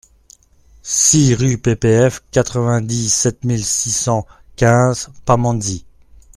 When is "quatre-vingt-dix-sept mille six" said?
2.31-3.91